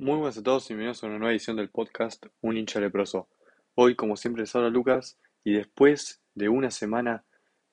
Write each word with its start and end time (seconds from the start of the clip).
Muy 0.00 0.16
buenas 0.16 0.38
a 0.38 0.44
todos 0.44 0.64
y 0.66 0.74
bienvenidos 0.74 1.02
a 1.02 1.08
una 1.08 1.18
nueva 1.18 1.32
edición 1.32 1.56
del 1.56 1.70
podcast 1.70 2.24
Un 2.40 2.56
hincha 2.56 2.78
leproso. 2.78 3.28
Hoy, 3.74 3.96
como 3.96 4.16
siempre, 4.16 4.42
les 4.42 4.54
habla 4.54 4.68
Lucas 4.70 5.18
y 5.42 5.54
después 5.54 6.22
de 6.36 6.48
una 6.48 6.70
semana 6.70 7.24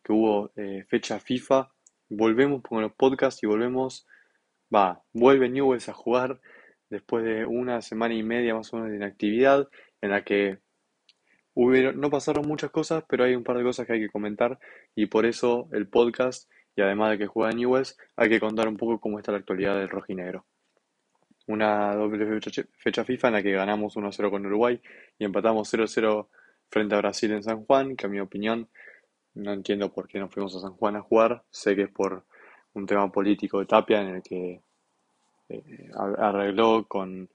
que 0.04 0.12
hubo 0.12 0.52
eh, 0.56 0.86
fecha 0.90 1.20
FIFA, 1.20 1.70
volvemos 2.10 2.64
con 2.64 2.82
los 2.82 2.94
podcasts 2.94 3.44
y 3.44 3.46
volvemos, 3.46 4.08
va, 4.74 5.04
vuelve 5.14 5.50
Newells 5.50 5.88
a 5.88 5.94
jugar 5.94 6.42
después 6.90 7.24
de 7.24 7.46
una 7.46 7.84
semana 7.84 8.16
y 8.16 8.24
media 8.24 8.56
más 8.56 8.74
o 8.74 8.78
menos 8.78 8.90
de 8.90 8.98
inactividad 8.98 9.70
en 10.02 10.10
la 10.10 10.24
que 10.24 10.58
hubieron, 11.54 12.00
no 12.00 12.10
pasaron 12.10 12.48
muchas 12.48 12.72
cosas, 12.72 13.04
pero 13.08 13.26
hay 13.26 13.36
un 13.36 13.44
par 13.44 13.56
de 13.56 13.64
cosas 13.64 13.86
que 13.86 13.94
hay 13.94 14.00
que 14.00 14.10
comentar 14.10 14.58
y 14.96 15.06
por 15.06 15.28
eso 15.28 15.70
el 15.74 15.88
podcast 15.88 16.50
y 16.76 16.82
además 16.82 17.12
de 17.12 17.20
que 17.20 17.28
juega 17.28 17.54
Newells, 17.54 18.00
hay 18.16 18.30
que 18.30 18.40
contar 18.40 18.68
un 18.68 18.78
poco 18.78 19.00
cómo 19.00 19.20
está 19.20 19.32
la 19.32 19.38
actualidad 19.38 19.78
del 19.78 19.90
rojinegro 19.90 20.44
una 21.48 21.96
doble 21.96 22.40
fecha, 22.78 23.04
FIFA 23.04 23.28
en 23.28 23.34
la 23.34 23.44
que 23.44 23.52
ganamos 23.52 23.96
1-0 23.96 24.30
con 24.30 24.46
Uruguay 24.46 24.82
y 25.20 25.26
empatamos 25.26 25.72
0-0 25.72 26.28
frente 26.70 26.96
a 26.96 27.00
Brasil 27.00 27.32
en 27.32 27.44
San 27.44 27.66
Juan, 27.66 27.96
que 27.96 28.08
a 28.08 28.10
mi 28.10 28.20
opinión 28.20 28.70
no 29.36 29.54
entiendo 29.54 29.94
por 29.94 30.08
qué 30.08 30.20
no 30.20 30.30
fuimos 30.30 30.56
a 30.56 30.62
San 30.62 30.74
Juan 30.74 30.96
a 30.96 31.02
jugar, 31.02 31.44
sé 31.50 31.76
que 31.76 31.84
es 31.84 31.90
por 31.92 32.26
un 32.74 32.86
tema 32.86 33.12
político 33.12 33.60
de 33.60 33.66
Tapia 33.66 34.02
en 34.02 34.16
el 34.16 34.24
que 34.24 34.62
eh, 35.50 35.90
arregló 35.96 36.86
con 36.88 37.30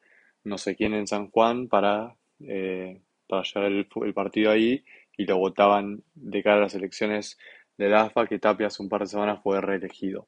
no 0.45 0.59
sé 0.59 0.75
quién 0.75 0.95
en 0.95 1.06
San 1.06 1.31
Juan 1.31 1.69
para, 1.69 2.17
eh, 2.41 3.01
para 3.29 3.42
llevar 3.42 3.70
el, 3.70 3.89
el, 4.05 4.15
partido 4.15 4.51
ahí 4.51 4.84
y 5.17 5.27
lo 5.27 5.39
votaban 5.39 6.03
de 6.15 6.42
cara 6.42 6.56
a 6.56 6.61
las 6.62 6.75
elecciones 6.75 7.39
del 7.77 7.95
AFA 7.95 8.27
que 8.27 8.39
Tapia 8.39 8.67
hace 8.69 8.83
un 8.83 8.89
par 8.89 9.03
de 9.03 9.06
semanas 9.06 9.41
fue 9.42 9.61
reelegido. 9.61 10.27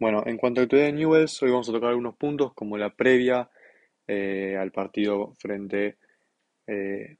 Bueno, 0.00 0.22
en 0.26 0.36
cuanto 0.36 0.60
a 0.60 0.62
la 0.62 0.64
actualidad 0.66 0.92
de 0.92 0.92
Newells, 0.92 1.42
hoy 1.42 1.50
vamos 1.50 1.68
a 1.68 1.72
tocar 1.72 1.90
algunos 1.90 2.14
puntos 2.14 2.54
como 2.54 2.78
la 2.78 2.90
previa 2.94 3.50
eh, 4.06 4.56
al 4.56 4.70
partido 4.70 5.34
frente 5.40 5.98
eh, 6.68 7.16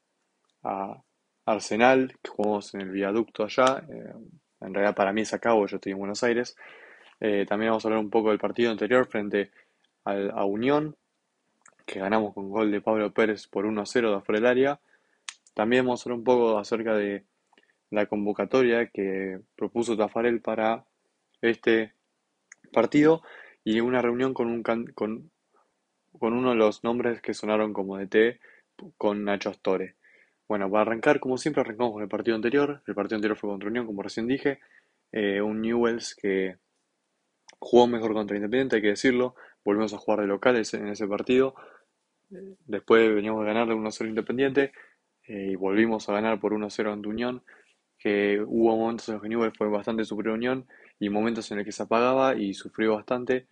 a 0.63 1.03
Arsenal, 1.45 2.15
que 2.23 2.31
jugamos 2.31 2.73
en 2.75 2.83
el 2.83 2.91
viaducto 2.91 3.43
allá. 3.43 3.85
Eh, 3.91 4.13
en 4.61 4.75
realidad 4.75 4.95
para 4.95 5.13
mí 5.13 5.23
es 5.23 5.35
acá, 5.35 5.55
yo 5.55 5.65
estoy 5.65 5.91
en 5.91 5.99
Buenos 5.99 6.23
Aires. 6.23 6.55
también 7.49 7.71
vamos 7.71 7.85
a 7.85 7.89
hablar 7.89 8.01
un 8.01 8.11
poco 8.11 8.31
del 8.31 8.39
partido 8.39 8.71
anterior 8.71 9.07
frente 9.09 9.51
a 10.05 10.45
Unión, 10.45 10.97
que 11.85 11.99
ganamos 11.99 12.33
con 12.33 12.49
gol 12.49 12.71
de 12.71 12.81
Pablo 12.81 13.13
Pérez 13.13 13.49
por 13.49 13.67
1 13.67 13.81
a 13.81 13.87
0 13.87 14.11
de 14.11 14.17
afuera 14.19 14.41
del 14.41 14.47
área. 14.47 14.81
También 15.53 15.85
vamos 15.85 16.01
a 16.01 16.05
hablar 16.05 16.19
un 16.19 16.25
poco 16.25 16.59
acerca 16.59 16.95
de 16.95 17.25
la 17.91 18.07
convocatoria 18.07 18.87
que 18.87 19.41
propuso 19.57 19.97
Tafarel 19.97 20.41
para 20.41 20.85
este 21.43 21.98
partido 22.73 23.23
y 23.65 23.81
una 23.81 24.03
reunión 24.03 24.35
con, 24.35 24.49
un 24.49 24.63
con, 24.63 25.31
con 26.19 26.33
uno 26.33 26.51
de 26.51 26.57
los 26.57 26.85
nombres 26.85 27.21
que 27.21 27.35
sonaron 27.35 27.73
como 27.73 27.97
de 27.97 28.07
T 28.07 28.41
con 28.97 29.25
Nacho 29.25 29.51
Astore. 29.51 29.97
Bueno, 30.49 30.71
para 30.71 30.83
arrancar, 30.83 31.21
como 31.21 31.37
siempre, 31.37 31.61
arrancamos 31.61 31.93
con 31.93 32.03
el 32.03 32.09
partido 32.09 32.35
anterior. 32.35 32.83
El 32.87 32.95
partido 32.95 33.17
anterior 33.17 33.37
fue 33.37 33.51
contra 33.51 33.69
Unión, 33.69 33.87
como 33.87 34.03
recién 34.03 34.27
dije. 34.27 34.61
Eh, 35.13 35.41
un 35.43 35.61
Newells 35.61 36.15
que 36.15 36.57
jugó 37.59 37.87
mejor 37.87 38.15
contra 38.15 38.37
Independiente, 38.37 38.77
hay 38.77 38.83
que 38.83 38.89
decirlo. 38.89 39.35
Volvimos 39.65 39.93
a 39.93 39.99
jugar 39.99 40.21
de 40.21 40.27
locales 40.27 40.73
en 40.75 40.89
ese 40.89 41.07
partido. 41.07 41.55
Después 42.31 43.15
veníamos 43.15 43.43
a 43.43 43.47
ganar 43.47 43.69
de 43.69 43.75
1-0 43.75 44.09
Independiente 44.09 44.73
eh, 45.27 45.51
y 45.53 45.57
volvimos 45.57 46.09
a 46.09 46.13
ganar 46.13 46.41
por 46.41 46.53
1-0 46.53 46.93
ante 46.93 47.09
Unión. 47.09 47.43
Que 47.99 48.41
hubo 48.47 48.77
momentos 48.77 49.09
en 49.09 49.15
los 49.15 49.23
que 49.23 49.29
Newells 49.29 49.59
fue 49.59 49.69
bastante 49.69 50.05
superior 50.05 50.35
a 50.35 50.37
Unión 50.37 50.67
y 51.01 51.09
momentos 51.11 51.51
en 51.51 51.59
el 51.59 51.65
que 51.65 51.73
se 51.73 51.83
apagaba 51.83 52.37
y 52.37 52.55
sufrió 52.55 52.95
bastante. 52.95 53.47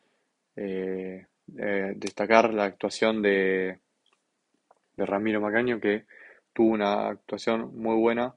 Eh, 0.56 1.27
eh, 1.58 1.92
destacar 1.97 2.53
la 2.53 2.64
actuación 2.64 3.22
de, 3.22 3.78
de 4.97 5.06
Ramiro 5.06 5.41
Macaño, 5.41 5.80
que 5.80 6.06
tuvo 6.53 6.72
una 6.72 7.08
actuación 7.08 7.77
muy 7.77 7.97
buena, 7.97 8.34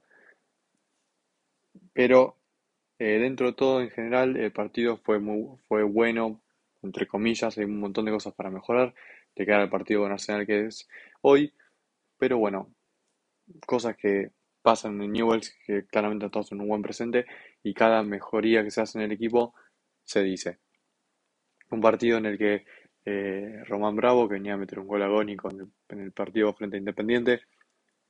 pero 1.92 2.36
eh, 2.98 3.18
dentro 3.18 3.48
de 3.48 3.52
todo, 3.54 3.80
en 3.80 3.90
general, 3.90 4.36
el 4.36 4.52
partido 4.52 4.96
fue, 4.98 5.18
muy, 5.18 5.56
fue 5.68 5.82
bueno, 5.82 6.40
entre 6.82 7.06
comillas, 7.06 7.56
hay 7.58 7.64
un 7.64 7.80
montón 7.80 8.04
de 8.04 8.12
cosas 8.12 8.34
para 8.34 8.50
mejorar 8.50 8.94
de 9.34 9.46
cara 9.46 9.62
al 9.62 9.70
partido 9.70 10.02
con 10.02 10.12
Arsenal 10.12 10.46
que 10.46 10.66
es 10.66 10.88
hoy, 11.22 11.52
pero 12.18 12.38
bueno, 12.38 12.74
cosas 13.66 13.96
que 13.96 14.30
pasan 14.62 15.00
en 15.02 15.12
Newells 15.12 15.56
que 15.66 15.86
claramente 15.86 16.28
todos 16.30 16.52
en 16.52 16.60
un 16.60 16.68
buen 16.68 16.82
presente 16.82 17.26
y 17.62 17.74
cada 17.74 18.02
mejoría 18.02 18.62
que 18.62 18.70
se 18.70 18.80
hace 18.80 18.98
en 18.98 19.04
el 19.04 19.12
equipo 19.12 19.54
se 20.04 20.22
dice. 20.22 20.58
Un 21.70 21.80
partido 21.80 22.18
en 22.18 22.26
el 22.26 22.38
que 22.38 22.64
eh, 23.04 23.62
Román 23.66 23.96
Bravo, 23.96 24.28
que 24.28 24.34
venía 24.34 24.54
a 24.54 24.56
meter 24.56 24.78
un 24.78 24.86
gol 24.86 25.02
agónico 25.02 25.48
en 25.50 26.00
el, 26.00 26.12
partido 26.12 26.52
frente 26.54 26.76
a 26.76 26.78
Independiente, 26.78 27.40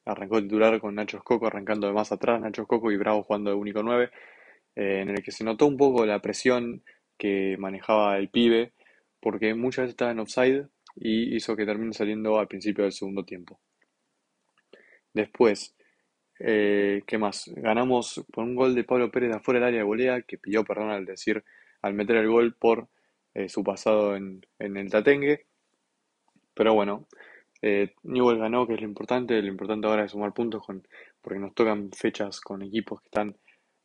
arrancó 0.05 0.41
titular 0.43 0.81
con 0.81 0.94
Nacho 0.94 1.22
Coco 1.22 1.47
arrancando 1.47 1.87
de 1.87 1.93
más 1.93 2.11
atrás, 2.12 2.41
Nacho 2.41 2.67
Coco 2.67 2.91
y 2.91 2.97
Bravo 2.97 3.22
jugando 3.22 3.50
de 3.50 3.56
único 3.56 3.82
9, 3.82 4.11
eh, 4.77 5.00
en 5.03 5.11
el 5.11 5.22
que 5.22 5.32
se 5.32 5.44
notó 5.44 5.67
un 5.67 5.77
poco 5.77 6.06
la 6.06 6.21
presión 6.21 6.82
que 7.19 7.56
manejaba 7.59 8.17
el 8.19 8.31
pibe, 8.31 8.72
porque 9.21 9.55
muchas 9.55 9.84
veces 9.84 9.91
estaba 9.91 10.11
en 10.12 10.21
offside 10.21 10.69
y 10.97 11.37
hizo 11.37 11.55
que 11.56 11.67
termine 11.67 11.93
saliendo 11.93 12.38
al 12.38 12.49
principio 12.49 12.84
del 12.84 12.93
segundo 12.93 13.25
tiempo. 13.25 13.61
Después, 15.12 15.77
eh, 16.42 17.02
¿Qué 17.06 17.18
más? 17.18 17.50
Ganamos 17.54 18.24
por 18.32 18.44
un 18.44 18.54
gol 18.54 18.74
de 18.74 18.84
Pablo 18.84 19.10
Pérez 19.10 19.28
de 19.30 19.36
afuera 19.36 19.60
del 19.60 19.68
área 19.68 19.80
de 19.80 19.84
volea, 19.84 20.22
que 20.22 20.38
pidió 20.38 20.64
perdón 20.64 20.90
al 20.90 21.04
decir, 21.04 21.44
al 21.82 21.92
meter 21.92 22.16
el 22.16 22.28
gol 22.28 22.54
por 22.54 22.88
eh, 23.34 23.48
su 23.50 23.62
pasado 23.62 24.16
en, 24.16 24.42
el 24.58 24.90
Tatengue. 24.90 25.46
Pero 26.54 26.74
bueno, 26.74 27.06
eh, 27.62 27.94
Newell 28.04 28.38
ganó, 28.38 28.66
que 28.66 28.74
es 28.74 28.80
lo 28.80 28.86
importante. 28.86 29.40
Lo 29.42 29.48
importante 29.48 29.86
ahora 29.86 30.04
es 30.04 30.12
sumar 30.12 30.32
puntos 30.32 30.64
con, 30.64 30.86
porque 31.20 31.38
nos 31.38 31.54
tocan 31.54 31.90
fechas 31.92 32.40
con 32.40 32.62
equipos 32.62 33.02
que 33.02 33.08
están 33.08 33.36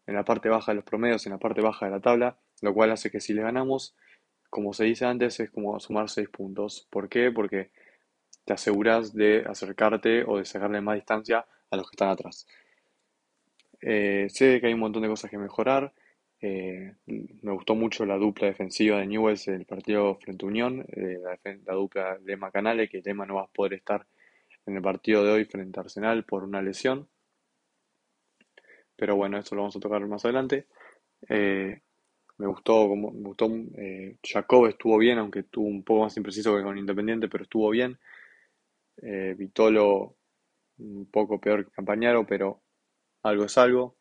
en 0.07 0.15
la 0.15 0.23
parte 0.23 0.47
baja 0.49 0.71
de 0.71 0.77
los 0.77 0.85
promedios, 0.85 1.25
en 1.25 1.33
la 1.33 1.39
parte 1.39 1.61
baja 1.61 1.87
de 1.87 1.91
la 1.91 1.99
tabla, 1.99 2.37
lo 2.61 2.73
cual 2.73 2.91
hace 2.91 3.11
que 3.11 3.19
si 3.19 3.33
le 3.33 3.41
ganamos, 3.41 3.95
como 4.49 4.71
se 4.73 4.85
dice 4.85 5.05
antes, 5.05 5.39
es 5.41 5.51
como 5.51 5.77
sumar 5.81 6.09
6 6.09 6.29
puntos. 6.29 6.87
¿Por 6.89 7.09
qué? 7.09 7.31
Porque 7.31 7.71
te 8.45 8.53
aseguras 8.53 9.13
de 9.13 9.43
acercarte 9.45 10.23
o 10.25 10.37
de 10.37 10.45
sacarle 10.45 10.79
más 10.79 10.95
distancia 10.95 11.45
a 11.71 11.77
los 11.77 11.89
que 11.89 11.95
están 11.95 12.09
atrás. 12.09 12.45
Eh, 13.81 14.27
sé 14.29 14.59
que 14.59 14.67
hay 14.67 14.73
un 14.73 14.79
montón 14.79 15.03
de 15.03 15.09
cosas 15.09 15.29
que 15.29 15.37
mejorar. 15.37 15.93
Eh, 16.41 16.93
me 17.05 17.51
gustó 17.51 17.75
mucho 17.75 18.05
la 18.05 18.17
dupla 18.17 18.47
defensiva 18.47 18.97
de 18.97 19.07
Newells 19.07 19.47
en 19.47 19.55
el 19.55 19.65
partido 19.65 20.15
frente 20.15 20.45
a 20.45 20.47
Unión, 20.47 20.85
eh, 20.89 21.19
la, 21.65 21.73
dupla 21.73 22.17
Lema 22.23 22.51
Canale, 22.51 22.89
que 22.89 23.01
Lema 23.03 23.25
no 23.25 23.35
va 23.35 23.43
a 23.43 23.47
poder 23.47 23.73
estar 23.73 24.05
en 24.65 24.75
el 24.75 24.81
partido 24.81 25.23
de 25.23 25.31
hoy 25.31 25.45
frente 25.45 25.79
a 25.79 25.83
Arsenal 25.83 26.23
por 26.25 26.43
una 26.43 26.61
lesión. 26.61 27.07
Pero 28.95 29.15
bueno, 29.15 29.37
eso 29.37 29.55
lo 29.55 29.61
vamos 29.61 29.75
a 29.75 29.79
tocar 29.79 30.05
más 30.07 30.25
adelante. 30.25 30.65
me 31.29 32.47
gustó, 32.47 32.87
como, 32.87 33.11
me 33.11 33.27
gustó 33.27 33.49
Jacob 34.23 34.67
estuvo 34.67 34.97
bien, 34.97 35.19
aunque 35.19 35.39
estuvo 35.39 35.67
un 35.67 35.83
poco 35.83 36.03
más 36.03 36.17
impreciso 36.17 36.55
que 36.55 36.63
con 36.63 36.77
Independiente, 36.77 37.27
pero 37.27 37.43
estuvo 37.43 37.69
bien. 37.69 37.99
Vitolo 39.37 40.14
un 40.77 41.05
poco 41.11 41.39
peor 41.39 41.65
que 41.65 41.71
Campañaro, 41.71 42.25
pero 42.25 42.61
algo 43.23 43.45
es 43.45 43.57
algo. 43.57 43.95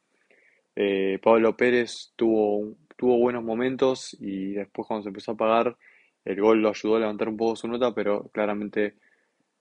Eh, 0.76 1.18
Pablo 1.22 1.56
Pérez 1.56 2.12
tuvo, 2.16 2.76
tuvo 2.96 3.18
buenos 3.18 3.44
momentos 3.44 4.16
y 4.20 4.54
después 4.54 4.88
cuando 4.88 5.04
se 5.04 5.08
empezó 5.10 5.32
a 5.32 5.36
pagar, 5.36 5.76
el 6.24 6.40
gol 6.40 6.62
lo 6.62 6.70
ayudó 6.70 6.96
a 6.96 7.00
levantar 7.00 7.28
un 7.28 7.36
poco 7.36 7.56
su 7.56 7.68
nota, 7.68 7.94
pero 7.94 8.28
claramente 8.30 8.96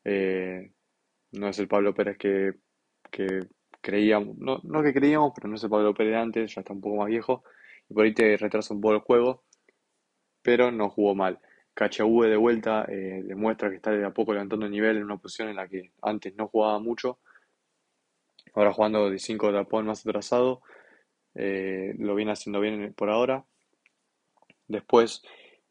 eh, 0.04 0.72
no 1.34 1.48
es 1.48 1.60
el 1.60 1.68
Pablo 1.68 1.94
Pérez 1.94 2.18
que, 2.18 2.54
creíamos, 3.82 4.38
no, 4.38 4.60
no 4.64 4.82
que 4.82 4.94
creíamos, 4.94 5.34
pero 5.36 5.50
no 5.50 5.56
es 5.56 5.64
el 5.64 5.70
Pablo 5.70 5.94
Pérez 5.94 6.14
de 6.14 6.20
antes, 6.20 6.56
ya 6.56 6.62
está 6.62 6.74
un 6.74 6.82
poco 6.82 6.98
más 6.98 7.08
viejo, 7.08 7.44
y 7.90 7.94
por 7.94 8.06
ahí 8.06 8.14
te 8.14 8.38
retrasa 8.38 8.74
un 8.74 8.82
poco 8.82 8.96
el 8.96 9.02
juego, 9.02 9.44
pero 10.42 10.72
no 10.72 10.90
jugó 10.90 11.16
mal. 11.16 11.40
Cachahue 11.74 12.30
de 12.30 12.38
vuelta 12.38 12.86
eh, 12.88 13.24
demuestra 13.26 13.70
que 13.70 13.78
está 13.78 13.92
de 13.92 14.06
a 14.06 14.12
poco 14.12 14.34
levantando 14.34 14.66
el 14.66 14.72
nivel 14.72 14.98
en 14.98 15.04
una 15.06 15.18
posición 15.18 15.50
en 15.50 15.56
la 15.56 15.68
que 15.68 15.92
antes 16.02 16.36
no 16.36 16.48
jugaba 16.48 16.80
mucho. 16.80 17.20
Ahora 18.54 18.74
jugando 18.74 19.10
de 19.10 19.18
5 19.18 19.48
de 19.48 19.54
tapón 19.54 19.88
más 19.88 20.06
atrasado. 20.06 20.62
Eh, 21.36 21.96
lo 21.98 22.14
viene 22.14 22.32
haciendo 22.32 22.60
bien 22.60 22.94
por 22.94 23.10
ahora. 23.10 23.46
Después, 24.68 25.24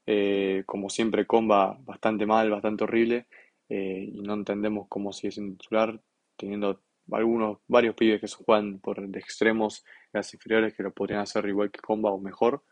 eh, 0.06 0.64
como 0.66 0.90
siempre, 0.90 1.26
Comba 1.26 1.78
bastante 1.80 2.26
mal, 2.26 2.50
bastante 2.50 2.84
horrible. 2.84 3.26
y 3.68 4.20
no 4.22 4.34
entendemos 4.34 4.86
cómo 4.88 5.12
sigue 5.12 5.32
siendo 5.32 5.56
titular, 5.56 5.98
teniendo 6.36 6.82
algunos, 7.10 7.58
varios 7.68 7.94
pibes 7.94 8.20
que 8.20 8.28
se 8.28 8.36
juegan 8.36 8.80
por 8.80 9.00
de 9.08 9.18
extremos, 9.18 9.84
las 10.12 10.34
inferiores, 10.34 10.74
que 10.74 10.82
lo 10.82 10.92
podrían 10.92 11.20
hacer 11.20 11.46
igual 11.48 11.70
que 11.70 11.80
Comba 11.80 12.10
o 12.10 12.18
mejor. 12.18 12.64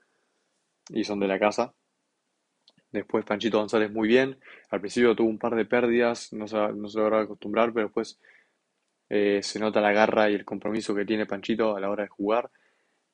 Y 0.90 1.04
son 1.04 1.20
de 1.20 1.28
la 1.28 1.38
casa. 1.38 1.74
Después 2.92 3.24
Panchito 3.24 3.58
González 3.58 3.90
muy 3.90 4.08
bien. 4.08 4.38
Al 4.70 4.80
principio 4.80 5.14
tuvo 5.14 5.28
un 5.28 5.38
par 5.38 5.54
de 5.54 5.64
pérdidas, 5.64 6.32
no 6.32 6.46
se, 6.48 6.56
no 6.56 6.88
se 6.88 6.98
logró 6.98 7.18
acostumbrar, 7.18 7.72
pero 7.72 7.86
después 7.86 8.20
eh, 9.08 9.40
se 9.42 9.58
nota 9.60 9.80
la 9.80 9.92
garra 9.92 10.30
y 10.30 10.34
el 10.34 10.44
compromiso 10.44 10.94
que 10.94 11.04
tiene 11.04 11.26
Panchito 11.26 11.76
a 11.76 11.80
la 11.80 11.90
hora 11.90 12.04
de 12.04 12.08
jugar 12.08 12.50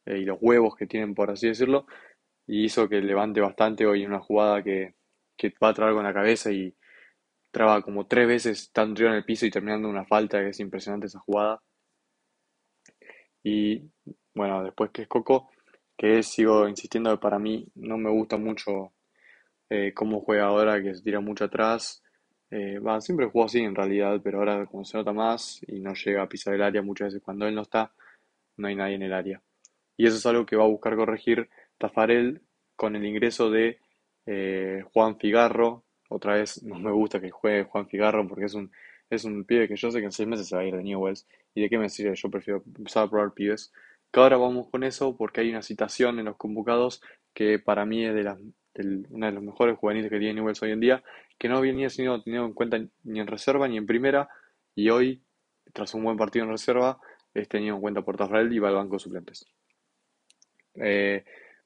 eh, 0.06 0.18
y 0.18 0.24
los 0.24 0.38
huevos 0.40 0.76
que 0.76 0.86
tienen, 0.86 1.14
por 1.14 1.30
así 1.30 1.48
decirlo. 1.48 1.86
Y 2.46 2.64
hizo 2.64 2.88
que 2.88 3.00
levante 3.00 3.40
bastante 3.40 3.86
hoy 3.86 4.02
en 4.02 4.10
una 4.10 4.20
jugada 4.20 4.62
que, 4.62 4.94
que 5.36 5.52
va 5.62 5.70
a 5.70 5.74
trabar 5.74 5.94
con 5.94 6.04
la 6.04 6.14
cabeza 6.14 6.50
y 6.52 6.74
traba 7.50 7.82
como 7.82 8.06
tres 8.06 8.28
veces 8.28 8.70
tan 8.72 8.94
tirado 8.94 9.14
en 9.14 9.18
el 9.18 9.24
piso 9.24 9.46
y 9.46 9.50
terminando 9.50 9.88
una 9.88 10.04
falta, 10.04 10.40
que 10.40 10.50
es 10.50 10.60
impresionante 10.60 11.06
esa 11.06 11.20
jugada. 11.20 11.62
Y 13.42 13.90
bueno, 14.34 14.62
después 14.64 14.90
que 14.90 15.02
es 15.02 15.08
Coco, 15.08 15.50
que 15.96 16.22
sigo 16.22 16.68
insistiendo 16.68 17.10
que 17.12 17.22
para 17.22 17.38
mí 17.38 17.66
no 17.74 17.96
me 17.96 18.10
gusta 18.10 18.36
mucho 18.36 18.92
eh, 19.70 19.92
cómo 19.94 20.20
juega 20.20 20.44
ahora, 20.46 20.82
que 20.82 20.94
se 20.94 21.02
tira 21.02 21.20
mucho 21.20 21.44
atrás. 21.44 22.02
Eh, 22.50 22.78
va, 22.78 23.00
siempre 23.00 23.26
jugó 23.26 23.46
así 23.46 23.60
en 23.60 23.74
realidad, 23.74 24.20
pero 24.22 24.38
ahora 24.38 24.66
como 24.66 24.84
se 24.84 24.96
nota 24.96 25.12
más 25.12 25.60
y 25.66 25.80
no 25.80 25.94
llega 25.94 26.22
a 26.22 26.28
pisar 26.28 26.54
el 26.54 26.62
área 26.62 26.82
muchas 26.82 27.08
veces 27.08 27.22
cuando 27.22 27.46
él 27.46 27.54
no 27.54 27.62
está, 27.62 27.92
no 28.56 28.68
hay 28.68 28.76
nadie 28.76 28.94
en 28.94 29.02
el 29.02 29.12
área. 29.12 29.42
Y 29.96 30.06
eso 30.06 30.16
es 30.16 30.26
algo 30.26 30.46
que 30.46 30.56
va 30.56 30.64
a 30.64 30.68
buscar 30.68 30.96
corregir 30.96 31.48
Tafarel 31.78 32.42
con 32.76 32.96
el 32.96 33.04
ingreso 33.04 33.50
de 33.50 33.80
eh, 34.26 34.84
Juan 34.92 35.18
Figarro. 35.18 35.84
Otra 36.08 36.34
vez 36.34 36.62
no 36.62 36.78
me 36.78 36.92
gusta 36.92 37.20
que 37.20 37.30
juegue 37.30 37.64
Juan 37.64 37.88
Figarro 37.88 38.26
porque 38.28 38.44
es 38.44 38.54
un, 38.54 38.70
es 39.10 39.24
un 39.24 39.44
pibe 39.44 39.68
que 39.68 39.76
yo 39.76 39.90
sé 39.90 39.98
que 39.98 40.06
en 40.06 40.12
seis 40.12 40.28
meses 40.28 40.48
se 40.48 40.56
va 40.56 40.62
a 40.62 40.66
ir 40.66 40.76
de 40.76 40.82
Newells. 40.82 41.26
¿Y 41.54 41.62
de 41.62 41.70
qué 41.70 41.78
me 41.78 41.88
sirve? 41.88 42.14
Yo 42.14 42.30
prefiero 42.30 42.62
empezar 42.76 43.04
a 43.04 43.10
probar 43.10 43.32
pibes. 43.32 43.72
Que 44.12 44.20
ahora 44.20 44.36
vamos 44.36 44.68
con 44.70 44.84
eso 44.84 45.16
porque 45.16 45.40
hay 45.40 45.50
una 45.50 45.62
citación 45.62 46.18
en 46.18 46.26
los 46.26 46.36
convocados 46.36 47.02
que 47.34 47.58
para 47.58 47.84
mí 47.84 48.04
es 48.04 48.14
de 48.14 48.22
una 49.10 49.26
de 49.26 49.32
los 49.32 49.42
mejores 49.42 49.78
juveniles 49.78 50.10
que 50.10 50.18
tiene 50.18 50.34
Newells 50.34 50.62
hoy 50.62 50.72
en 50.72 50.80
día, 50.80 51.02
que 51.38 51.48
no 51.48 51.60
venía 51.60 51.90
siendo 51.90 52.22
tenido 52.22 52.44
en 52.44 52.52
cuenta 52.52 52.78
ni 53.04 53.20
en 53.20 53.26
reserva 53.26 53.68
ni 53.68 53.76
en 53.76 53.86
primera. 53.86 54.28
Y 54.74 54.90
hoy, 54.90 55.22
tras 55.72 55.94
un 55.94 56.04
buen 56.04 56.16
partido 56.16 56.44
en 56.44 56.50
reserva, 56.50 56.98
es 57.34 57.48
tenido 57.48 57.76
en 57.76 57.80
cuenta 57.80 58.02
por 58.02 58.16
Tafarel 58.16 58.52
y 58.52 58.58
va 58.58 58.68
al 58.68 58.74
banco 58.74 58.96
de 58.96 59.00
suplentes. 59.00 59.46
Eh, 60.74 61.24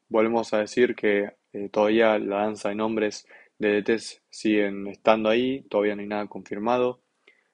volvemos 0.09 0.53
a 0.55 0.59
decir 0.59 0.95
que 0.95 1.33
eh, 1.53 1.69
todavía 1.71 2.19
la 2.19 2.43
danza 2.43 2.69
de 2.69 2.75
nombres 2.75 3.27
de 3.59 3.83
DTs 3.83 4.23
siguen 4.31 4.87
estando 4.87 5.29
ahí, 5.29 5.62
todavía 5.69 5.95
no 5.95 6.03
hay 6.03 6.09
nada 6.09 6.27
confirmado. 6.27 7.01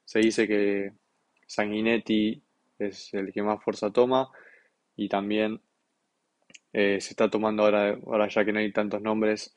Se 0.05 0.21
dice 0.21 0.47
que 0.47 0.93
Sanguinetti 1.47 2.43
es 2.79 3.13
el 3.15 3.33
que 3.33 3.43
más 3.43 3.63
fuerza 3.63 3.91
toma 3.91 4.31
y 4.97 5.09
también 5.09 5.61
eh, 6.73 7.01
se 7.01 7.11
está 7.11 7.31
tomando 7.31 7.65
ahora, 7.65 7.99
ahora 8.07 8.29
ya 8.29 8.45
que 8.45 8.53
no 8.53 8.59
hay 8.61 8.73
tantos 8.73 9.03
nombres 9.03 9.57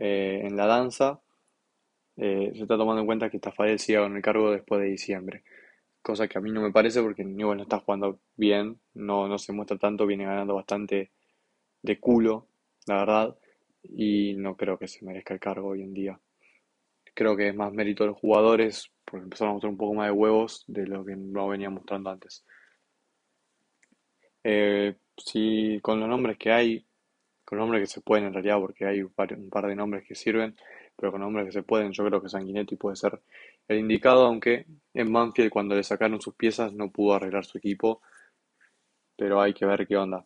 en 0.00 0.56
la 0.56 0.66
danza, 0.66 1.20
se 2.16 2.52
está 2.52 2.76
tomando 2.76 3.00
en 3.00 3.06
cuenta 3.06 3.30
que 3.30 3.40
Tafarel 3.40 3.80
siga 3.80 4.02
con 4.02 4.14
el 4.14 4.22
cargo 4.22 4.52
después 4.52 4.80
de 4.80 4.86
diciembre 4.86 5.42
cosa 6.08 6.26
que 6.26 6.38
a 6.38 6.40
mí 6.40 6.50
no 6.50 6.62
me 6.62 6.72
parece 6.72 7.02
porque 7.02 7.22
Newell 7.22 7.58
no 7.58 7.64
está 7.64 7.80
jugando 7.80 8.18
bien, 8.34 8.80
no, 8.94 9.28
no 9.28 9.38
se 9.38 9.52
muestra 9.52 9.76
tanto, 9.76 10.06
viene 10.06 10.24
ganando 10.24 10.54
bastante 10.54 11.10
de 11.82 12.00
culo, 12.00 12.46
la 12.86 12.96
verdad, 12.96 13.38
y 13.82 14.34
no 14.34 14.56
creo 14.56 14.78
que 14.78 14.88
se 14.88 15.04
merezca 15.04 15.34
el 15.34 15.40
cargo 15.40 15.68
hoy 15.68 15.82
en 15.82 15.92
día. 15.92 16.20
Creo 17.14 17.36
que 17.36 17.48
es 17.48 17.54
más 17.54 17.74
mérito 17.74 18.04
de 18.04 18.10
los 18.10 18.18
jugadores 18.18 18.90
porque 19.04 19.24
empezaron 19.24 19.50
a 19.50 19.52
mostrar 19.54 19.70
un 19.70 19.78
poco 19.78 19.94
más 19.94 20.06
de 20.06 20.12
huevos 20.12 20.64
de 20.66 20.86
lo 20.86 21.04
que 21.04 21.14
no 21.14 21.48
venía 21.48 21.68
mostrando 21.68 22.08
antes. 22.08 22.42
Eh, 24.44 24.96
si 25.18 25.78
con 25.82 26.00
los 26.00 26.08
nombres 26.08 26.38
que 26.38 26.52
hay, 26.52 26.84
con 27.44 27.58
nombres 27.58 27.82
que 27.82 27.86
se 27.86 28.00
pueden 28.00 28.26
en 28.26 28.32
realidad, 28.32 28.58
porque 28.60 28.86
hay 28.86 29.02
un 29.02 29.10
par, 29.10 29.32
un 29.34 29.50
par 29.50 29.66
de 29.66 29.76
nombres 29.76 30.04
que 30.06 30.14
sirven, 30.14 30.56
pero 30.96 31.12
con 31.12 31.20
nombres 31.20 31.46
que 31.46 31.52
se 31.52 31.62
pueden, 31.62 31.92
yo 31.92 32.04
creo 32.04 32.22
que 32.22 32.28
Sanguinetti 32.28 32.76
puede 32.76 32.96
ser 32.96 33.20
el 33.68 33.78
indicado, 33.78 34.26
aunque 34.26 34.66
en 34.94 35.12
Manfield 35.12 35.50
cuando 35.50 35.74
le 35.74 35.82
sacaron 35.82 36.20
sus 36.20 36.34
piezas 36.34 36.72
no 36.72 36.90
pudo 36.90 37.14
arreglar 37.14 37.44
su 37.44 37.58
equipo, 37.58 38.02
pero 39.16 39.40
hay 39.40 39.54
que 39.54 39.66
ver 39.66 39.86
qué 39.86 39.96
onda. 39.96 40.24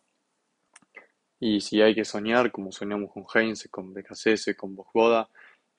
Y 1.39 1.59
si 1.61 1.81
hay 1.81 1.93
que 1.93 2.05
soñar, 2.05 2.51
como 2.51 2.71
soñamos 2.71 3.11
con 3.11 3.25
Heinz, 3.33 3.67
con 3.69 3.93
BKC, 3.93 4.55
con 4.55 4.75
Bosboda, 4.75 5.29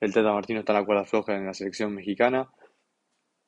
el 0.00 0.12
Teta 0.12 0.32
Martino 0.32 0.61
está 0.61 0.72
en 0.75 0.81
la 0.81 0.84
cuerda 0.84 1.05
floja 1.05 1.34
en 1.34 1.46
la 1.46 1.55
selección 1.55 1.94
mexicana. 1.94 2.50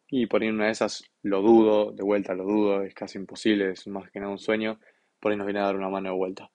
Y 0.09 0.27
por 0.27 0.41
ahí 0.41 0.49
una 0.49 0.67
de 0.67 0.73
esas 0.73 1.05
lo 1.23 1.43
dudo, 1.43 1.93
de 1.93 2.03
vuelta 2.03 2.35
lo 2.35 2.45
dudo, 2.45 2.83
es 2.83 2.95
casi 2.95 3.19
imposible, 3.19 3.73
es 3.73 3.87
más 3.87 4.11
que 4.11 4.21
nada 4.21 4.33
un 4.33 4.39
sueño. 4.39 4.79
Por 5.21 5.33
ahí 5.33 5.39
nos 5.39 5.47
viene 5.47 5.61
a 5.61 5.65
dar 5.65 5.77
una 5.77 5.89
mano 5.89 6.11
de 6.11 6.17
vuelta. 6.17 6.51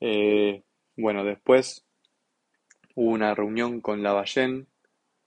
Eh, 0.00 0.62
bueno, 0.96 1.24
después 1.24 1.86
hubo 2.94 3.10
una 3.10 3.34
reunión 3.34 3.80
con 3.80 4.02
Lavallén, 4.02 4.66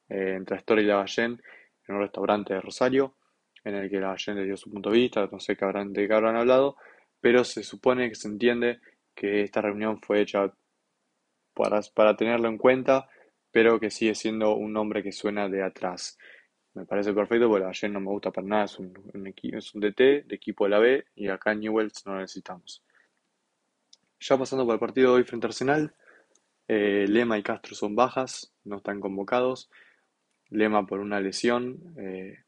eh, 0.09 0.35
entre 0.37 0.57
Astor 0.57 0.79
y 0.79 0.85
Lavallén, 0.85 1.41
en 1.87 1.95
un 1.95 2.01
restaurante 2.01 2.53
de 2.53 2.61
Rosario, 2.61 3.15
en 3.63 3.75
el 3.75 3.89
que 3.89 3.99
Lavallén 3.99 4.37
le 4.37 4.45
dio 4.45 4.57
su 4.57 4.71
punto 4.71 4.89
de 4.89 4.97
vista, 4.97 5.27
no 5.31 5.39
sé 5.39 5.55
qué 5.55 5.65
habrán, 5.65 5.93
de 5.93 6.07
qué 6.07 6.13
habrán 6.13 6.35
hablado, 6.35 6.77
pero 7.21 7.43
se 7.43 7.63
supone 7.63 8.09
que 8.09 8.15
se 8.15 8.27
entiende 8.27 8.79
que 9.15 9.41
esta 9.41 9.61
reunión 9.61 10.01
fue 10.01 10.21
hecha 10.21 10.51
para, 11.53 11.81
para 11.93 12.15
tenerlo 12.15 12.49
en 12.49 12.57
cuenta, 12.57 13.07
pero 13.51 13.79
que 13.79 13.91
sigue 13.91 14.15
siendo 14.15 14.55
un 14.55 14.73
nombre 14.73 15.03
que 15.03 15.11
suena 15.11 15.47
de 15.47 15.63
atrás. 15.63 16.17
Me 16.73 16.85
parece 16.85 17.13
perfecto 17.13 17.47
porque 17.47 17.65
ayer 17.65 17.91
no 17.91 17.99
me 17.99 18.09
gusta 18.09 18.31
para 18.31 18.47
nada, 18.47 18.65
es 18.65 18.79
un, 18.79 18.93
es 19.41 19.75
un 19.75 19.81
DT 19.81 20.23
de 20.25 20.35
equipo 20.35 20.63
de 20.63 20.69
la 20.71 20.79
B 20.79 21.05
y 21.15 21.27
acá 21.27 21.51
en 21.51 21.59
Newells 21.59 22.05
no 22.05 22.13
lo 22.13 22.21
necesitamos. 22.21 22.83
Ya 24.19 24.37
pasando 24.37 24.65
por 24.65 24.73
el 24.73 24.79
partido 24.79 25.11
de 25.11 25.17
hoy 25.17 25.23
frente 25.23 25.45
a 25.45 25.49
Arsenal, 25.49 25.93
eh, 26.67 27.05
Lema 27.07 27.37
y 27.37 27.43
Castro 27.43 27.75
son 27.75 27.95
bajas, 27.95 28.53
no 28.63 28.77
están 28.77 28.99
convocados. 29.01 29.69
Lema 30.49 30.85
por 30.85 30.99
una 30.99 31.19
lesión, 31.19 31.95
eh, 31.97 32.39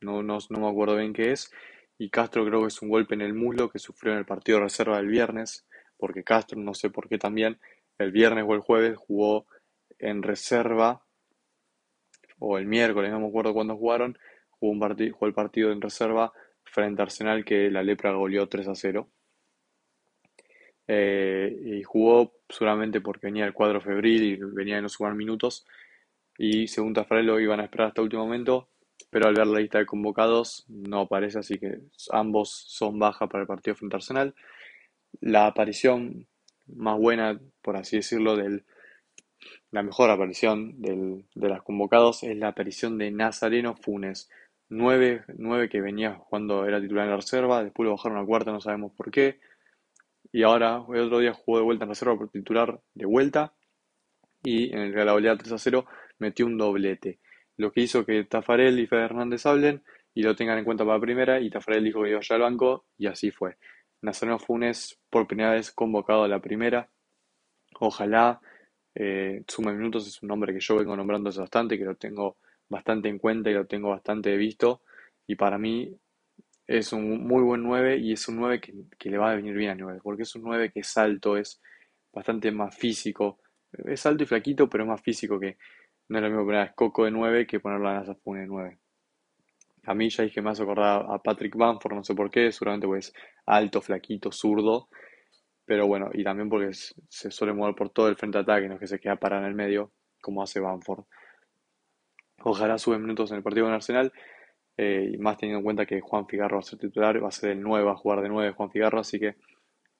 no, 0.00 0.22
no, 0.22 0.38
no 0.48 0.60
me 0.60 0.68
acuerdo 0.68 0.96
bien 0.96 1.12
qué 1.12 1.32
es, 1.32 1.50
y 1.98 2.10
Castro 2.10 2.44
creo 2.46 2.62
que 2.62 2.68
es 2.68 2.82
un 2.82 2.88
golpe 2.88 3.14
en 3.14 3.20
el 3.22 3.34
muslo 3.34 3.70
que 3.70 3.78
sufrió 3.78 4.12
en 4.12 4.18
el 4.18 4.26
partido 4.26 4.58
de 4.58 4.64
reserva 4.64 4.96
del 4.96 5.08
viernes 5.08 5.66
porque 5.96 6.24
Castro, 6.24 6.60
no 6.60 6.74
sé 6.74 6.90
por 6.90 7.08
qué 7.08 7.18
también, 7.18 7.58
el 7.98 8.12
viernes 8.12 8.44
o 8.46 8.54
el 8.54 8.60
jueves 8.60 8.96
jugó 8.96 9.46
en 9.98 10.22
reserva, 10.22 11.03
o 12.38 12.58
el 12.58 12.66
miércoles, 12.66 13.10
no 13.10 13.20
me 13.20 13.28
acuerdo 13.28 13.54
cuándo 13.54 13.76
jugaron, 13.76 14.18
jugó, 14.50 14.86
el 15.26 15.34
partido 15.34 15.72
en 15.72 15.80
reserva 15.80 16.32
frente 16.64 17.02
a 17.02 17.04
Arsenal 17.04 17.44
que 17.44 17.70
la 17.70 17.82
Lepra 17.82 18.12
goleó 18.12 18.48
3 18.48 18.68
a 18.68 18.74
0. 18.74 19.08
Eh, 20.86 21.56
y 21.64 21.82
jugó 21.82 22.34
solamente 22.48 23.00
porque 23.00 23.28
venía 23.28 23.46
el 23.46 23.54
cuadro 23.54 23.80
febril 23.80 24.22
y 24.22 24.36
venía 24.36 24.76
de 24.76 24.82
no 24.82 24.88
sumar 24.88 25.14
minutos. 25.14 25.66
Y 26.36 26.66
según 26.68 26.94
Tafarel 26.94 27.26
lo 27.26 27.40
iban 27.40 27.60
a 27.60 27.64
esperar 27.64 27.88
hasta 27.88 28.00
el 28.00 28.04
último 28.04 28.24
momento, 28.24 28.68
pero 29.10 29.28
al 29.28 29.34
ver 29.34 29.46
la 29.46 29.60
lista 29.60 29.78
de 29.78 29.86
convocados 29.86 30.64
no 30.68 31.02
aparece, 31.02 31.38
así 31.38 31.58
que 31.58 31.78
ambos 32.10 32.50
son 32.50 32.98
baja 32.98 33.28
para 33.28 33.42
el 33.42 33.46
partido 33.46 33.76
frente 33.76 33.96
a 33.96 33.98
Arsenal 33.98 34.34
la 35.20 35.46
aparición 35.46 36.26
más 36.66 36.98
buena, 36.98 37.40
por 37.62 37.76
así 37.76 37.96
decirlo, 37.96 38.36
del, 38.36 38.64
la 39.74 39.82
mejor 39.82 40.08
aparición 40.08 40.80
de 40.80 41.48
las 41.48 41.62
convocados 41.62 42.22
es 42.22 42.36
la 42.36 42.46
aparición 42.46 42.96
de 42.96 43.10
Nazareno 43.10 43.74
Funes. 43.74 44.30
Nueve, 44.68 45.24
nueve 45.36 45.68
que 45.68 45.80
venía 45.80 46.20
cuando 46.30 46.64
era 46.64 46.80
titular 46.80 47.06
en 47.06 47.10
la 47.10 47.16
reserva, 47.16 47.64
después 47.64 47.84
lo 47.84 47.96
bajaron 47.96 48.18
a 48.18 48.24
cuarta, 48.24 48.52
no 48.52 48.60
sabemos 48.60 48.92
por 48.92 49.10
qué. 49.10 49.40
Y 50.30 50.44
ahora, 50.44 50.84
el 50.90 51.00
otro 51.00 51.18
día 51.18 51.32
jugó 51.32 51.58
de 51.58 51.64
vuelta 51.64 51.86
en 51.86 51.88
reserva 51.88 52.16
por 52.16 52.30
titular 52.30 52.80
de 52.94 53.04
vuelta. 53.04 53.52
Y 54.44 54.72
en 54.72 54.78
el 54.78 54.92
la 54.94 55.10
goleada 55.10 55.38
3 55.38 55.50
a 55.50 55.58
0 55.58 55.86
metió 56.20 56.46
un 56.46 56.56
doblete. 56.56 57.18
Lo 57.56 57.72
que 57.72 57.80
hizo 57.80 58.06
que 58.06 58.22
Tafarel 58.22 58.78
y 58.78 58.86
Fede 58.86 59.06
Hernández 59.06 59.44
hablen 59.44 59.82
y 60.14 60.22
lo 60.22 60.36
tengan 60.36 60.58
en 60.58 60.64
cuenta 60.64 60.84
para 60.84 61.00
primera. 61.00 61.40
Y 61.40 61.50
Tafarel 61.50 61.82
dijo 61.82 62.00
que 62.04 62.10
iba 62.10 62.20
allá 62.20 62.36
al 62.36 62.42
banco 62.42 62.84
y 62.96 63.08
así 63.08 63.32
fue. 63.32 63.56
Nazareno 64.02 64.38
Funes 64.38 65.00
por 65.10 65.26
primera 65.26 65.50
vez 65.50 65.72
convocado 65.72 66.22
a 66.22 66.28
la 66.28 66.40
primera. 66.40 66.90
Ojalá 67.80 68.40
eh, 68.94 69.42
sume 69.48 69.72
minutos, 69.72 70.06
es 70.06 70.22
un 70.22 70.28
nombre 70.28 70.52
que 70.52 70.60
yo 70.60 70.76
vengo 70.76 70.96
nombrando 70.96 71.30
hace 71.30 71.40
bastante, 71.40 71.78
que 71.78 71.84
lo 71.84 71.96
tengo 71.96 72.36
bastante 72.68 73.08
en 73.08 73.18
cuenta 73.18 73.50
y 73.50 73.54
lo 73.54 73.66
tengo 73.66 73.90
bastante 73.90 74.36
visto. 74.36 74.82
Y 75.26 75.36
para 75.36 75.58
mí 75.58 75.96
es 76.66 76.92
un 76.92 77.26
muy 77.26 77.42
buen 77.42 77.62
9 77.62 77.98
y 77.98 78.12
es 78.12 78.28
un 78.28 78.36
9 78.36 78.60
que, 78.60 79.10
le 79.10 79.18
va 79.18 79.32
a 79.32 79.36
venir 79.36 79.54
bien 79.54 79.70
a 79.70 79.74
nivel, 79.74 80.00
porque 80.02 80.22
es 80.22 80.34
un 80.34 80.42
9 80.42 80.70
que 80.72 80.80
es 80.80 80.96
alto, 80.96 81.36
es 81.36 81.60
bastante 82.12 82.50
más 82.52 82.76
físico. 82.76 83.40
Es 83.72 84.06
alto 84.06 84.22
y 84.22 84.26
flaquito, 84.26 84.68
pero 84.68 84.84
es 84.84 84.88
más 84.88 85.02
físico 85.02 85.38
que 85.38 85.56
no 86.08 86.18
es 86.18 86.22
lo 86.22 86.30
mismo 86.30 86.44
poner 86.44 86.60
a 86.60 86.72
Coco 86.74 87.04
de 87.04 87.10
9 87.10 87.46
que 87.46 87.60
ponerlo 87.60 87.88
a 87.88 87.94
Nasa 87.94 88.14
Funes 88.14 88.42
de 88.42 88.48
9. 88.48 88.78
A 89.86 89.94
mí 89.94 90.08
ya 90.08 90.24
dije 90.24 90.40
me 90.40 90.50
hace 90.50 90.62
acordar 90.62 91.04
a 91.08 91.18
Patrick 91.18 91.56
Bamford, 91.56 91.94
no 91.94 92.04
sé 92.04 92.14
por 92.14 92.30
qué, 92.30 92.50
seguramente 92.52 92.86
pues 92.86 93.12
alto, 93.46 93.82
flaquito, 93.82 94.32
zurdo, 94.32 94.88
pero 95.66 95.86
bueno, 95.86 96.10
y 96.12 96.22
también 96.24 96.48
porque 96.48 96.72
se 96.72 97.30
suele 97.30 97.54
mover 97.54 97.74
por 97.74 97.90
todo 97.90 98.08
el 98.08 98.16
frente 98.16 98.38
de 98.38 98.42
ataque, 98.42 98.68
no 98.68 98.74
es 98.74 98.80
que 98.80 98.86
se 98.86 99.00
queda 99.00 99.16
parado 99.16 99.42
en 99.42 99.48
el 99.48 99.54
medio, 99.54 99.92
como 100.20 100.42
hace 100.42 100.60
Bamford. 100.60 101.04
Ojalá 102.42 102.78
sube 102.78 102.98
minutos 102.98 103.30
en 103.30 103.38
el 103.38 103.42
partido 103.42 103.66
con 103.66 103.74
Arsenal, 103.74 104.12
eh, 104.76 105.12
y 105.14 105.18
más 105.18 105.38
teniendo 105.38 105.58
en 105.58 105.64
cuenta 105.64 105.86
que 105.86 106.00
Juan 106.00 106.26
Figarro 106.26 106.56
va 106.56 106.60
a 106.60 106.62
ser 106.62 106.78
titular, 106.78 107.22
va 107.22 107.28
a 107.28 107.32
ser 107.32 107.50
el 107.50 107.62
9, 107.62 107.90
a 107.90 107.96
jugar 107.96 108.20
de 108.20 108.28
9 108.28 108.52
Juan 108.52 108.70
Figarro, 108.70 109.00
así 109.00 109.18
que 109.18 109.36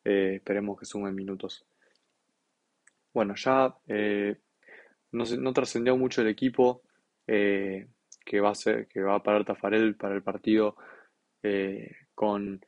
eh, 0.05 0.35
esperemos 0.37 0.79
que 0.79 0.85
sumen 0.85 1.15
minutos. 1.15 1.65
Bueno, 3.15 3.35
ya 3.37 3.75
eh, 3.87 4.37
no, 5.13 5.25
no 5.39 5.53
trascendió 5.53 5.97
mucho 5.97 6.21
el 6.21 6.29
equipo 6.29 6.83
que 7.27 8.41
va 8.41 8.51
a 8.51 8.55
ser, 8.55 8.87
que 8.89 9.01
va 9.01 9.15
a 9.15 9.23
parar 9.23 9.47
Tafarel 9.47 9.97
para 9.97 10.15
el 10.15 10.23
partido 10.23 10.77
con, 12.15 12.61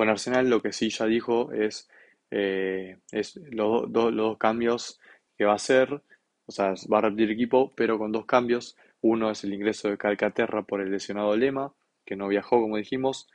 con 0.00 0.08
Arsenal. 0.08 0.48
Lo 0.48 0.62
que 0.62 0.72
sí 0.72 0.88
ya 0.88 1.04
dijo 1.04 1.52
es, 1.52 1.90
eh, 2.30 2.96
es 3.12 3.36
los, 3.50 3.92
dos 3.92 4.38
cambios 4.38 4.98
que 5.36 5.44
va 5.44 5.52
a 5.52 5.56
hacer. 5.56 6.02
o 6.46 6.52
sea, 6.52 6.72
va 6.90 6.98
a 6.98 7.00
repetir 7.02 7.30
equipo, 7.30 7.70
pero 7.76 7.98
con 7.98 8.10
dos 8.10 8.24
cambios. 8.24 8.78
Uno 9.02 9.30
es 9.30 9.44
el 9.44 9.52
ingreso 9.52 9.90
de 9.90 9.98
Calcaterra 9.98 10.62
por 10.62 10.80
el 10.80 10.90
lesionado 10.90 11.36
Lema, 11.36 11.74
que 12.06 12.16
no 12.16 12.28
viajó, 12.28 12.62
como 12.62 12.78
dijimos, 12.78 13.28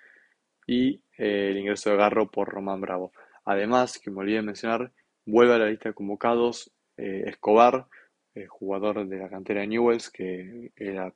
y 0.65 1.01
eh, 1.19 1.49
el 1.51 1.57
ingreso 1.59 1.91
de 1.91 1.97
Garro 1.97 2.31
por 2.31 2.49
Román 2.49 2.81
Bravo. 2.81 3.11
Además, 3.45 3.99
que 3.99 4.09
me 4.09 4.21
olvidé 4.21 4.37
de 4.37 4.41
mencionar, 4.41 4.91
vuelve 5.23 5.53
a 5.53 5.59
la 5.59 5.67
lista 5.67 5.89
de 5.89 5.95
convocados 5.95 6.71
eh, 6.97 7.25
Escobar, 7.27 7.85
el 8.33 8.47
jugador 8.47 9.07
de 9.07 9.19
la 9.19 9.29
cantera 9.29 9.61
de 9.61 9.67
Newells, 9.67 10.09
que 10.09 10.71
era, 10.75 11.13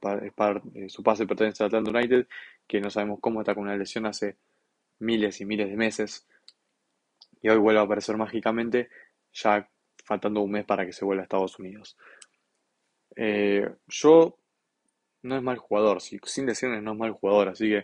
su 0.90 1.02
pase 1.02 1.26
pertenece 1.26 1.64
al 1.64 1.68
Atlanta 1.68 1.90
United, 1.90 2.28
que 2.68 2.82
no 2.82 2.92
sabemos 2.92 3.20
cómo 3.20 3.42
está 3.42 3.56
con 3.56 3.64
una 3.64 3.76
lesión 3.76 4.06
hace 4.06 4.38
miles 5.00 5.42
y 5.42 5.46
miles 5.46 5.70
de 5.70 5.78
meses, 5.78 6.28
y 7.42 7.50
hoy 7.50 7.58
vuelve 7.58 7.80
a 7.80 7.84
aparecer 7.84 8.18
mágicamente, 8.18 8.90
ya 9.32 9.70
faltando 10.04 10.42
un 10.42 10.52
mes 10.52 10.66
para 10.66 10.86
que 10.86 10.94
se 10.94 11.06
vuelva 11.06 11.22
a 11.22 11.24
Estados 11.24 11.58
Unidos. 11.60 11.98
Eh, 13.16 13.70
yo 13.88 14.38
no 15.24 15.36
es 15.38 15.44
mal 15.44 15.58
jugador, 15.58 16.02
si, 16.02 16.20
sin 16.24 16.46
lesiones 16.46 16.82
no 16.84 16.94
es 16.94 16.98
mal 16.98 17.12
jugador, 17.12 17.50
así 17.50 17.70
que 17.70 17.78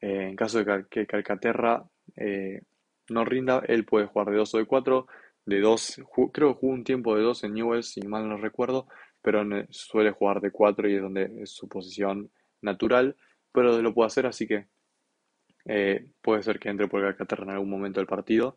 eh, 0.00 0.28
en 0.28 0.36
caso 0.36 0.62
de 0.62 0.86
que 0.90 1.06
Calcaterra 1.06 1.84
eh, 2.16 2.62
no 3.08 3.24
rinda, 3.24 3.62
él 3.66 3.84
puede 3.84 4.06
jugar 4.06 4.30
de 4.30 4.36
2 4.36 4.54
o 4.54 4.58
de 4.58 4.66
4, 4.66 5.06
de 5.46 5.60
2, 5.60 6.00
creo 6.32 6.54
que 6.54 6.60
jugó 6.60 6.72
un 6.72 6.84
tiempo 6.84 7.16
de 7.16 7.22
2 7.22 7.44
en 7.44 7.54
Newell's, 7.54 7.92
si 7.92 8.00
mal 8.02 8.28
no 8.28 8.36
recuerdo, 8.36 8.86
pero 9.20 9.44
suele 9.70 10.10
jugar 10.10 10.40
de 10.40 10.50
4 10.50 10.88
y 10.88 10.96
es 10.96 11.02
donde 11.02 11.30
es 11.42 11.50
su 11.50 11.68
posición 11.68 12.30
natural, 12.60 13.16
pero 13.52 13.80
lo 13.80 13.94
puede 13.94 14.08
hacer, 14.08 14.26
así 14.26 14.46
que 14.46 14.66
puede 15.64 16.42
ser 16.42 16.58
que 16.58 16.68
entre 16.68 16.88
por 16.88 17.02
Calcaterra 17.02 17.44
en 17.44 17.50
algún 17.50 17.70
momento 17.70 18.00
del 18.00 18.06
partido 18.06 18.56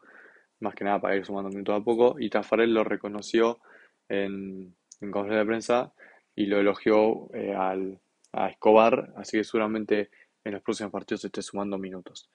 más 0.60 0.76
que 0.76 0.84
nada 0.84 1.00
para 1.00 1.16
ir 1.16 1.26
sumando 1.26 1.50
minutos 1.50 1.82
a 1.82 1.84
poco, 1.84 2.16
y 2.20 2.30
Tafarel 2.30 2.74
lo 2.74 2.84
reconoció 2.84 3.60
en, 4.10 4.76
en 5.02 5.12
conferencia 5.12 5.40
de 5.40 5.46
prensa 5.46 5.94
y 6.36 6.46
lo 6.46 6.60
elogió 6.60 7.34
eh, 7.34 7.54
al, 7.54 8.00
a 8.34 8.50
Escobar, 8.50 9.14
así 9.18 9.38
que 9.38 9.44
seguramente 9.44 10.10
en 10.44 10.54
los 10.54 10.62
próximos 10.62 10.92
partidos 10.92 11.26
esté 11.26 11.42
sumando 11.42 11.78
minutos. 11.78 12.30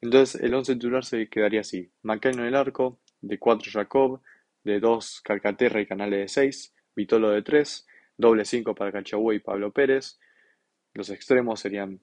Entonces 0.00 0.40
el 0.42 0.54
11 0.54 0.74
titular 0.74 1.04
se 1.04 1.28
quedaría 1.28 1.60
así, 1.60 1.90
Macaino 2.02 2.42
en 2.42 2.48
el 2.48 2.56
arco, 2.56 3.00
de 3.20 3.38
4 3.38 3.70
Jacob, 3.72 4.20
de 4.64 4.80
2 4.80 5.20
Calcaterra 5.22 5.80
y 5.80 5.86
Canales 5.86 6.20
de 6.20 6.28
6, 6.28 6.74
Vitolo 6.94 7.30
de 7.30 7.42
3, 7.42 7.86
doble 8.16 8.44
5 8.44 8.74
para 8.74 8.92
Cachagüe 8.92 9.36
y 9.36 9.38
Pablo 9.38 9.72
Pérez, 9.72 10.18
los 10.94 11.08
extremos 11.10 11.60
serían 11.60 12.00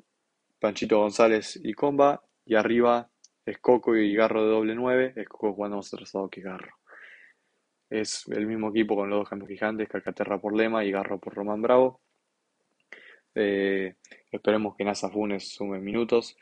Panchito 0.59 0.99
González 0.99 1.59
y 1.63 1.73
Comba, 1.73 2.23
y 2.45 2.55
arriba 2.55 3.09
es 3.45 3.57
Coco 3.59 3.95
y 3.95 4.13
Garro 4.13 4.43
de 4.43 4.51
doble 4.51 4.75
9, 4.75 5.13
es 5.15 5.27
Coco 5.27 5.53
jugando 5.53 5.77
más 5.77 5.93
atrasado 5.93 6.29
que 6.29 6.41
Garro. 6.41 6.73
Es 7.89 8.27
el 8.27 8.45
mismo 8.45 8.69
equipo 8.69 8.95
con 8.95 9.09
los 9.09 9.19
dos 9.19 9.29
cambios 9.29 9.49
gigantes, 9.49 9.89
Calcaterra 9.89 10.39
por 10.39 10.55
Lema 10.55 10.85
y 10.85 10.91
Garro 10.91 11.19
por 11.19 11.33
Román 11.33 11.61
Bravo. 11.61 12.01
Eh, 13.33 13.95
esperemos 14.31 14.75
que 14.75 14.83
Nasa 14.83 15.09
Funes 15.09 15.53
sume 15.53 15.79
minutos. 15.79 16.37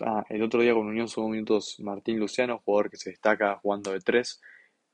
Ah, 0.00 0.24
el, 0.28 0.42
otro 0.42 0.60
día 0.60 0.74
con 0.74 0.86
Unión 0.86 1.08
sumó 1.08 1.28
minutos 1.28 1.80
Martín 1.80 2.18
Luciano, 2.18 2.62
jugador 2.64 2.90
que 2.90 2.96
se 2.96 3.10
destaca 3.10 3.56
jugando 3.62 3.92
de 3.92 4.00
3. 4.00 4.40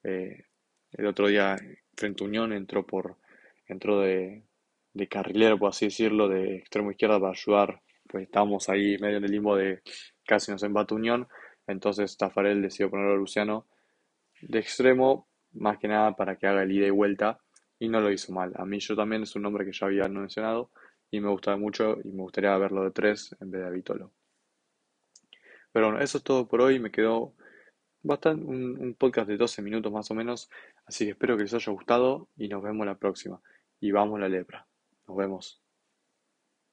Eh, 0.05 0.45
el 0.93 1.07
otro 1.07 1.29
día 1.29 1.57
frente 1.97 2.23
a 2.23 2.27
Unión 2.27 2.53
entró 2.53 2.87
por 2.87 3.19
entró 3.67 4.01
de, 4.01 4.45
de 4.93 5.09
carrilero, 5.09 5.59
por 5.59 5.71
así 5.71 5.87
decirlo, 5.87 6.29
de 6.29 6.57
extremo 6.57 6.91
izquierda 6.91 7.19
para 7.19 7.33
ayudar. 7.33 7.83
Pues 8.09 8.25
estábamos 8.25 8.69
ahí 8.69 8.99
medio 8.99 9.19
en 9.19 9.25
el 9.25 9.31
limbo 9.31 9.57
de 9.57 9.83
casi 10.27 10.51
nos 10.51 10.63
empata 10.63 10.95
Unión, 10.95 11.29
entonces 11.67 12.17
Tafarel 12.17 12.63
decidió 12.63 12.91
ponerlo 12.91 13.13
a 13.13 13.17
Luciano 13.17 13.67
de 14.41 14.59
extremo, 14.59 15.29
más 15.53 15.79
que 15.79 15.89
nada 15.89 16.15
para 16.17 16.37
que 16.37 16.47
haga 16.47 16.63
el 16.63 16.73
ida 16.73 16.87
y 16.87 16.91
vuelta, 16.91 17.41
y 17.79 17.89
no 17.89 18.01
lo 18.01 18.13
hizo 18.13 18.33
mal. 18.33 18.53
A 18.57 18.65
mí 18.65 18.79
yo 18.81 18.97
también 18.97 19.23
es 19.23 19.35
un 19.37 19.43
nombre 19.43 19.65
que 19.65 19.73
ya 19.73 19.87
había 19.87 20.09
mencionado 20.09 20.71
y 21.11 21.21
me 21.21 21.29
gustaba 21.29 21.57
mucho 21.57 21.99
y 22.05 22.09
me 22.09 22.23
gustaría 22.23 22.57
verlo 22.57 22.85
de 22.85 22.91
tres 22.91 23.37
en 23.41 23.51
vez 23.51 23.65
de 23.65 23.71
Vitolo. 23.71 24.13
Pero 25.73 25.87
bueno, 25.87 26.01
eso 26.03 26.19
es 26.19 26.25
todo 26.25 26.47
por 26.47 26.61
hoy, 26.61 26.79
me 26.79 26.91
quedó 26.91 27.35
bastante 28.03 28.45
un, 28.45 28.79
un 28.79 28.95
podcast 28.95 29.29
de 29.29 29.37
12 29.37 29.63
minutos 29.63 29.93
más 29.93 30.11
o 30.11 30.15
menos, 30.15 30.51
así 30.87 31.05
que 31.05 31.13
espero 31.13 31.37
que 31.37 31.45
les 31.45 31.55
haya 31.55 31.73
gustado 31.73 32.29
y 32.37 32.49
nos 32.49 32.63
vemos 32.63 32.87
la 32.87 32.97
próxima. 32.97 33.41
Y 33.81 33.91
vamos 33.91 34.21
la 34.21 34.29
lepra. 34.29 34.67
Nos 35.09 35.17
vemos. 35.17 35.62